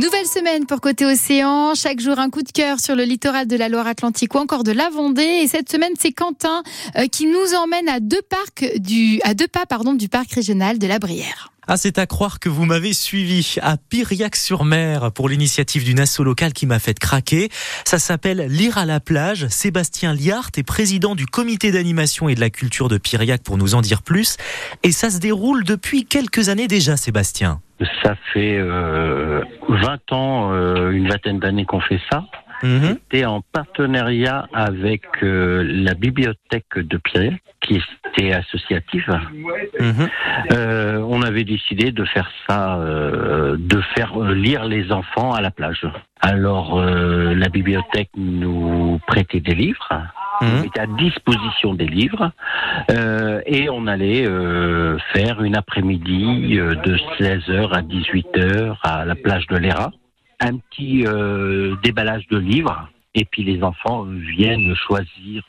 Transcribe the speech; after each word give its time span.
Nouvelle 0.00 0.26
semaine 0.26 0.64
pour 0.64 0.80
Côté 0.80 1.04
Océan. 1.04 1.74
Chaque 1.74 2.00
jour, 2.00 2.18
un 2.18 2.30
coup 2.30 2.42
de 2.42 2.50
cœur 2.50 2.80
sur 2.80 2.96
le 2.96 3.02
littoral 3.02 3.46
de 3.46 3.54
la 3.54 3.68
Loire-Atlantique 3.68 4.34
ou 4.34 4.38
encore 4.38 4.64
de 4.64 4.72
la 4.72 4.88
Vendée. 4.88 5.42
Et 5.42 5.46
cette 5.46 5.70
semaine, 5.70 5.92
c'est 5.98 6.12
Quentin 6.12 6.62
euh, 6.96 7.06
qui 7.06 7.26
nous 7.26 7.54
emmène 7.54 7.86
à 7.86 8.00
deux 8.00 8.22
parcs 8.22 8.78
du, 8.78 9.20
à 9.24 9.34
deux 9.34 9.46
pas, 9.46 9.66
du 9.96 10.08
parc 10.08 10.32
régional 10.32 10.78
de 10.78 10.86
la 10.86 10.98
Brière. 10.98 11.52
Ah, 11.72 11.76
c'est 11.76 12.00
à 12.00 12.06
croire 12.06 12.40
que 12.40 12.48
vous 12.48 12.64
m'avez 12.64 12.92
suivi 12.92 13.54
à 13.62 13.76
Piriac-sur-Mer 13.76 15.12
pour 15.12 15.28
l'initiative 15.28 15.84
d'une 15.84 16.00
asso 16.00 16.18
locale 16.24 16.52
qui 16.52 16.66
m'a 16.66 16.80
fait 16.80 16.98
craquer. 16.98 17.48
Ça 17.84 18.00
s'appelle 18.00 18.44
Lire 18.48 18.76
à 18.76 18.86
la 18.86 18.98
plage. 18.98 19.46
Sébastien 19.46 20.12
Liart 20.12 20.50
est 20.56 20.64
président 20.64 21.14
du 21.14 21.26
comité 21.26 21.70
d'animation 21.70 22.28
et 22.28 22.34
de 22.34 22.40
la 22.40 22.50
culture 22.50 22.88
de 22.88 22.98
Piriac 22.98 23.44
pour 23.44 23.56
nous 23.56 23.76
en 23.76 23.82
dire 23.82 24.02
plus. 24.02 24.36
Et 24.82 24.90
ça 24.90 25.10
se 25.10 25.20
déroule 25.20 25.62
depuis 25.62 26.06
quelques 26.06 26.48
années 26.48 26.66
déjà, 26.66 26.96
Sébastien. 26.96 27.60
Ça 28.02 28.16
fait 28.32 28.58
euh, 28.58 29.40
20 29.68 30.12
ans, 30.12 30.52
euh, 30.52 30.90
une 30.90 31.08
vingtaine 31.08 31.38
d'années 31.38 31.66
qu'on 31.66 31.80
fait 31.80 32.00
ça. 32.10 32.24
Mhm. 32.62 32.98
C'était 33.10 33.24
en 33.24 33.40
partenariat 33.40 34.46
avec 34.52 35.02
euh, 35.22 35.62
la 35.66 35.94
bibliothèque 35.94 36.76
de 36.76 36.96
Pierre, 36.98 37.32
qui 37.60 37.80
était 38.14 38.32
associative. 38.32 39.06
Mhm. 39.78 40.08
Euh, 40.52 40.99
avait 41.40 41.44
décidé 41.44 41.90
de 41.90 42.04
faire 42.04 42.30
ça, 42.48 42.78
euh, 42.78 43.56
de 43.58 43.80
faire 43.94 44.12
euh, 44.20 44.34
lire 44.34 44.64
les 44.66 44.92
enfants 44.92 45.32
à 45.32 45.40
la 45.40 45.50
plage. 45.50 45.86
Alors 46.20 46.78
euh, 46.78 47.34
la 47.34 47.48
bibliothèque 47.48 48.10
nous 48.16 49.00
prêtait 49.06 49.40
des 49.40 49.54
livres, 49.54 49.88
Mhm. 50.42 50.62
mettait 50.62 50.80
à 50.80 50.86
disposition 50.86 51.74
des 51.74 51.86
livres, 51.86 52.30
euh, 52.90 53.40
et 53.46 53.68
on 53.68 53.86
allait 53.86 54.26
euh, 54.26 54.96
faire 55.12 55.42
une 55.42 55.54
après-midi 55.56 56.56
de 56.56 56.96
16h 57.18 57.72
à 57.72 57.82
18h 57.82 58.76
à 58.82 59.04
la 59.04 59.14
plage 59.14 59.46
de 59.48 59.56
l'Era, 59.56 59.90
un 60.40 60.56
petit 60.56 61.04
déballage 61.82 62.26
de 62.28 62.38
livres. 62.38 62.88
Et 63.14 63.24
puis 63.26 63.42
les 63.42 63.62
enfants 63.62 64.04
viennent 64.04 64.74
choisir, 64.76 65.42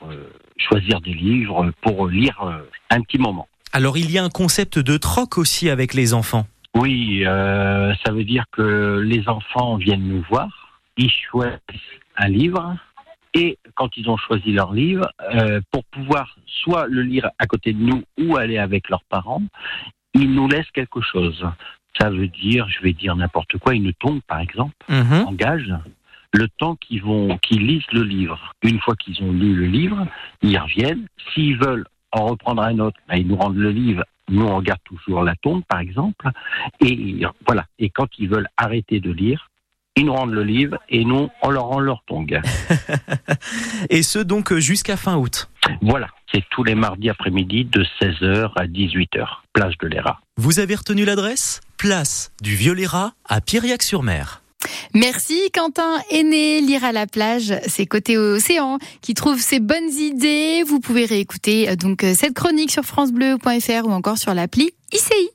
choisir 0.58 1.00
des 1.00 1.14
livres 1.14 1.70
pour 1.80 2.08
lire 2.08 2.36
un 2.90 3.00
petit 3.00 3.18
moment. 3.18 3.46
Alors, 3.72 3.96
il 3.96 4.10
y 4.10 4.18
a 4.18 4.24
un 4.24 4.28
concept 4.28 4.78
de 4.78 4.96
troc 4.96 5.38
aussi 5.38 5.70
avec 5.70 5.94
les 5.94 6.14
enfants. 6.14 6.46
Oui, 6.74 7.22
euh, 7.26 7.92
ça 8.04 8.12
veut 8.12 8.24
dire 8.24 8.44
que 8.52 9.00
les 9.04 9.28
enfants 9.28 9.76
viennent 9.76 10.06
nous 10.06 10.24
voir, 10.30 10.48
ils 10.96 11.10
choisissent 11.10 11.58
un 12.16 12.28
livre, 12.28 12.76
et 13.34 13.58
quand 13.74 13.96
ils 13.96 14.08
ont 14.08 14.16
choisi 14.16 14.52
leur 14.52 14.72
livre, 14.72 15.06
euh, 15.34 15.60
pour 15.70 15.84
pouvoir 15.84 16.36
soit 16.46 16.86
le 16.86 17.02
lire 17.02 17.28
à 17.38 17.46
côté 17.46 17.72
de 17.72 17.78
nous 17.82 18.02
ou 18.20 18.36
aller 18.36 18.58
avec 18.58 18.88
leurs 18.90 19.04
parents, 19.04 19.42
ils 20.14 20.30
nous 20.32 20.48
laissent 20.48 20.70
quelque 20.72 21.00
chose. 21.00 21.44
Ça 21.98 22.10
veut 22.10 22.28
dire, 22.28 22.66
je 22.68 22.82
vais 22.82 22.92
dire 22.92 23.16
n'importe 23.16 23.56
quoi, 23.58 23.74
une 23.74 23.92
tombe 23.94 24.20
par 24.26 24.40
exemple, 24.40 24.74
Mhm. 24.88 25.26
engage 25.26 25.74
le 26.34 26.48
temps 26.48 26.76
qu'ils 26.76 27.02
vont, 27.02 27.36
qu'ils 27.38 27.66
lisent 27.66 27.90
le 27.92 28.02
livre. 28.02 28.52
Une 28.62 28.80
fois 28.80 28.96
qu'ils 28.96 29.22
ont 29.22 29.32
lu 29.32 29.54
le 29.54 29.66
livre, 29.66 30.06
ils 30.42 30.56
reviennent. 30.58 31.06
S'ils 31.32 31.58
veulent 31.58 31.84
en 32.12 32.26
reprendre 32.26 32.62
un 32.62 32.78
autre, 32.78 32.98
ben, 33.08 33.16
ils 33.16 33.26
nous 33.26 33.36
rendent 33.36 33.56
le 33.56 33.70
livre. 33.70 34.04
Nous, 34.28 34.44
on 34.44 34.56
regarde 34.56 34.80
toujours 34.84 35.24
la 35.24 35.34
tombe, 35.36 35.62
par 35.68 35.80
exemple. 35.80 36.28
Et 36.80 37.22
voilà. 37.46 37.66
Et 37.78 37.90
quand 37.90 38.08
ils 38.18 38.28
veulent 38.28 38.48
arrêter 38.56 39.00
de 39.00 39.10
lire, 39.10 39.50
ils 39.96 40.06
nous 40.06 40.14
rendent 40.14 40.32
le 40.32 40.44
livre 40.44 40.78
et 40.88 41.04
nous, 41.04 41.28
on 41.42 41.50
leur 41.50 41.64
rend 41.64 41.80
leur 41.80 42.02
tongue. 42.06 42.40
Et 43.90 44.02
ce, 44.02 44.18
donc, 44.18 44.54
jusqu'à 44.54 44.96
fin 44.96 45.16
août. 45.16 45.50
voilà. 45.82 46.08
C'est 46.32 46.44
tous 46.50 46.64
les 46.64 46.74
mardis 46.74 47.10
après-midi 47.10 47.66
de 47.66 47.84
16h 48.00 48.52
à 48.56 48.66
18h. 48.66 49.26
Plage 49.52 49.76
de 49.78 49.88
l'Era. 49.88 50.20
Vous 50.38 50.60
avez 50.60 50.76
retenu 50.76 51.04
l'adresse? 51.04 51.60
Place 51.76 52.32
du 52.40 52.54
Violera 52.54 53.12
à 53.28 53.42
Piriac-sur-Mer. 53.42 54.41
Merci 54.94 55.50
Quentin 55.54 55.98
Aîné, 56.10 56.60
lire 56.60 56.84
à 56.84 56.92
la 56.92 57.06
plage, 57.06 57.54
c'est 57.66 57.86
Côté 57.86 58.18
Océan 58.18 58.78
qui 59.00 59.14
trouve 59.14 59.40
ses 59.40 59.58
bonnes 59.58 59.90
idées. 59.90 60.62
Vous 60.66 60.80
pouvez 60.80 61.06
réécouter 61.06 61.70
euh, 61.70 61.76
donc 61.76 62.04
euh, 62.04 62.12
cette 62.14 62.34
chronique 62.34 62.70
sur 62.70 62.84
francebleu.fr 62.84 63.86
ou 63.86 63.90
encore 63.90 64.18
sur 64.18 64.34
l'appli 64.34 64.70
ICI. 64.92 65.32